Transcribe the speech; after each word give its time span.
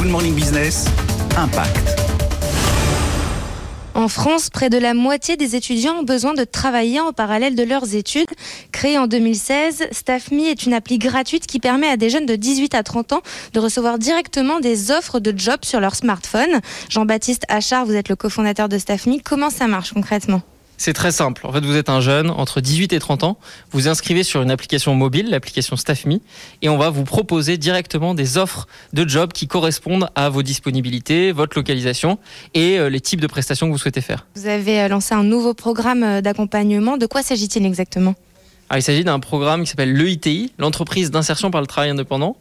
Good 0.00 0.08
Morning 0.08 0.34
Business, 0.34 0.86
Impact. 1.36 1.94
En 3.92 4.08
France, 4.08 4.48
près 4.48 4.70
de 4.70 4.78
la 4.78 4.94
moitié 4.94 5.36
des 5.36 5.56
étudiants 5.56 5.96
ont 5.98 6.04
besoin 6.04 6.32
de 6.32 6.44
travailler 6.44 7.00
en 7.00 7.12
parallèle 7.12 7.54
de 7.54 7.62
leurs 7.64 7.94
études. 7.94 8.30
Créée 8.72 8.96
en 8.96 9.06
2016, 9.06 9.88
StaffMe 9.92 10.40
est 10.40 10.64
une 10.64 10.72
appli 10.72 10.96
gratuite 10.96 11.46
qui 11.46 11.60
permet 11.60 11.86
à 11.86 11.98
des 11.98 12.08
jeunes 12.08 12.24
de 12.24 12.34
18 12.34 12.74
à 12.74 12.82
30 12.82 13.12
ans 13.12 13.20
de 13.52 13.60
recevoir 13.60 13.98
directement 13.98 14.58
des 14.58 14.90
offres 14.90 15.20
de 15.20 15.38
job 15.38 15.58
sur 15.64 15.80
leur 15.80 15.94
smartphone. 15.94 16.60
Jean-Baptiste 16.88 17.44
Achard, 17.50 17.84
vous 17.84 17.94
êtes 17.94 18.08
le 18.08 18.16
cofondateur 18.16 18.70
de 18.70 18.78
StaffMe. 18.78 19.20
Comment 19.22 19.50
ça 19.50 19.66
marche 19.66 19.92
concrètement? 19.92 20.40
C'est 20.80 20.94
très 20.94 21.12
simple. 21.12 21.46
En 21.46 21.52
fait, 21.52 21.60
vous 21.60 21.76
êtes 21.76 21.90
un 21.90 22.00
jeune 22.00 22.30
entre 22.30 22.62
18 22.62 22.94
et 22.94 22.98
30 22.98 23.22
ans. 23.24 23.38
Vous 23.70 23.86
inscrivez 23.86 24.22
sur 24.22 24.40
une 24.40 24.50
application 24.50 24.94
mobile, 24.94 25.28
l'application 25.28 25.76
StaffMe, 25.76 26.20
et 26.62 26.70
on 26.70 26.78
va 26.78 26.88
vous 26.88 27.04
proposer 27.04 27.58
directement 27.58 28.14
des 28.14 28.38
offres 28.38 28.66
de 28.94 29.06
jobs 29.06 29.30
qui 29.30 29.46
correspondent 29.46 30.08
à 30.14 30.30
vos 30.30 30.42
disponibilités, 30.42 31.32
votre 31.32 31.58
localisation 31.58 32.18
et 32.54 32.78
euh, 32.78 32.88
les 32.88 33.00
types 33.00 33.20
de 33.20 33.26
prestations 33.26 33.66
que 33.66 33.72
vous 33.72 33.78
souhaitez 33.78 34.00
faire. 34.00 34.26
Vous 34.36 34.46
avez 34.46 34.80
euh, 34.80 34.88
lancé 34.88 35.14
un 35.14 35.22
nouveau 35.22 35.52
programme 35.52 36.02
euh, 36.02 36.20
d'accompagnement. 36.22 36.96
De 36.96 37.04
quoi 37.04 37.22
s'agit-il 37.22 37.66
exactement? 37.66 38.14
Il 38.76 38.82
s'agit 38.82 39.02
d'un 39.02 39.18
programme 39.18 39.64
qui 39.64 39.70
s'appelle 39.70 39.92
l'EITI, 39.92 40.52
l'entreprise 40.58 41.10
d'insertion 41.10 41.50
par 41.50 41.60
le 41.60 41.66
travail 41.66 41.90
indépendant, 41.90 42.36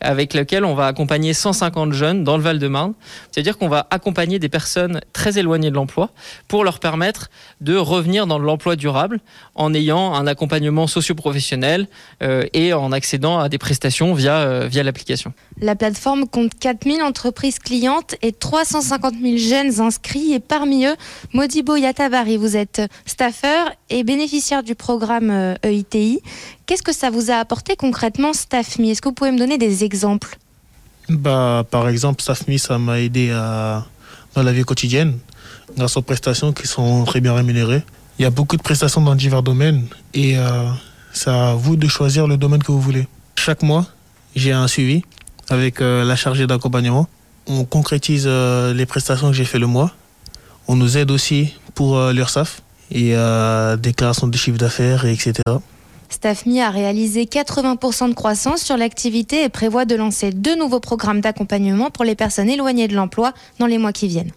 avec 0.00 0.32
lequel 0.32 0.64
on 0.64 0.74
va 0.74 0.86
accompagner 0.86 1.34
150 1.34 1.92
jeunes 1.92 2.24
dans 2.24 2.38
le 2.38 2.42
Val-de-Marne. 2.42 2.94
C'est-à-dire 3.30 3.58
qu'on 3.58 3.68
va 3.68 3.86
accompagner 3.90 4.38
des 4.38 4.48
personnes 4.48 5.00
très 5.12 5.38
éloignées 5.38 5.70
de 5.70 5.74
l'emploi 5.74 6.10
pour 6.48 6.64
leur 6.64 6.78
permettre 6.78 7.28
de 7.60 7.76
revenir 7.76 8.26
dans 8.26 8.38
l'emploi 8.38 8.76
durable 8.76 9.20
en 9.54 9.74
ayant 9.74 10.14
un 10.14 10.26
accompagnement 10.26 10.86
socio-professionnel 10.86 11.86
euh, 12.22 12.44
et 12.54 12.72
en 12.72 12.90
accédant 12.90 13.38
à 13.38 13.50
des 13.50 13.58
prestations 13.58 14.14
via, 14.14 14.38
euh, 14.38 14.66
via 14.66 14.82
l'application. 14.82 15.34
La 15.60 15.76
plateforme 15.76 16.26
compte 16.26 16.52
4000 16.58 17.02
entreprises 17.02 17.58
clientes 17.58 18.16
et 18.22 18.32
350 18.32 19.14
000 19.20 19.36
jeunes 19.36 19.80
inscrits. 19.80 20.32
Et 20.32 20.40
parmi 20.40 20.86
eux, 20.86 20.96
Modibo 21.34 21.76
Yatabari, 21.76 22.38
vous 22.38 22.56
êtes 22.56 22.80
staffer 23.04 23.64
et 23.90 24.02
bénéficiaire 24.02 24.62
du 24.62 24.74
programme 24.74 25.56
EITI. 25.62 25.73
Euh, 25.94 26.14
Qu'est-ce 26.66 26.82
que 26.82 26.92
ça 26.94 27.10
vous 27.10 27.30
a 27.30 27.34
apporté 27.34 27.76
concrètement, 27.76 28.32
StaffMe 28.32 28.84
Est-ce 28.84 29.02
que 29.02 29.08
vous 29.08 29.14
pouvez 29.14 29.32
me 29.32 29.38
donner 29.38 29.58
des 29.58 29.84
exemples? 29.84 30.38
Bah, 31.08 31.64
Par 31.70 31.88
exemple, 31.88 32.22
StaffMe, 32.22 32.58
ça 32.58 32.78
m'a 32.78 33.00
aidé 33.00 33.30
dans 34.34 34.42
la 34.42 34.52
vie 34.52 34.64
quotidienne, 34.64 35.18
grâce 35.76 35.96
aux 35.96 36.02
prestations 36.02 36.52
qui 36.52 36.66
sont 36.66 37.04
très 37.04 37.20
bien 37.20 37.34
rémunérées. 37.34 37.82
Il 38.18 38.22
y 38.22 38.26
a 38.26 38.30
beaucoup 38.30 38.56
de 38.56 38.62
prestations 38.62 39.00
dans 39.00 39.14
divers 39.14 39.42
domaines 39.42 39.86
et 40.12 40.38
euh, 40.38 40.68
c'est 41.12 41.30
à 41.30 41.54
vous 41.54 41.76
de 41.76 41.88
choisir 41.88 42.26
le 42.26 42.36
domaine 42.36 42.62
que 42.62 42.70
vous 42.70 42.80
voulez. 42.80 43.08
Chaque 43.36 43.62
mois, 43.62 43.86
j'ai 44.36 44.52
un 44.52 44.68
suivi 44.68 45.02
avec 45.50 45.80
euh, 45.80 46.04
la 46.04 46.14
chargée 46.14 46.46
d'accompagnement. 46.46 47.08
On 47.46 47.64
concrétise 47.64 48.24
euh, 48.26 48.72
les 48.72 48.86
prestations 48.86 49.28
que 49.28 49.34
j'ai 49.34 49.44
fait 49.44 49.58
le 49.58 49.66
mois. 49.66 49.92
On 50.68 50.76
nous 50.76 50.96
aide 50.96 51.10
aussi 51.10 51.54
pour 51.74 52.00
l'URSAF 52.10 52.62
et 52.94 53.14
déclaration 53.78 54.28
de 54.28 54.36
chiffre 54.36 54.58
d'affaires, 54.58 55.04
etc. 55.04 55.34
StaffMe 56.08 56.58
a 56.58 56.70
réalisé 56.70 57.24
80% 57.24 58.08
de 58.08 58.14
croissance 58.14 58.62
sur 58.62 58.76
l'activité 58.76 59.42
et 59.42 59.48
prévoit 59.48 59.84
de 59.84 59.96
lancer 59.96 60.30
deux 60.30 60.56
nouveaux 60.56 60.80
programmes 60.80 61.20
d'accompagnement 61.20 61.90
pour 61.90 62.04
les 62.04 62.14
personnes 62.14 62.48
éloignées 62.48 62.88
de 62.88 62.94
l'emploi 62.94 63.32
dans 63.58 63.66
les 63.66 63.78
mois 63.78 63.92
qui 63.92 64.06
viennent. 64.06 64.30